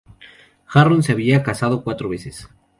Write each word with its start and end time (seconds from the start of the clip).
Harron 0.65 1.03
se 1.03 1.11
había 1.11 1.43
casado 1.43 1.83
cuatro 1.83 2.09
veces. 2.09 2.49